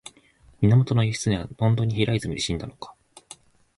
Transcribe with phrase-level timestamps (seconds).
[0.63, 2.95] 源義経は本当に平泉で死んだのか